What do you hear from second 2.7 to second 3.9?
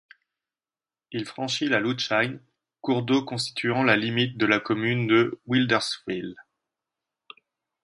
cours d'eau constituant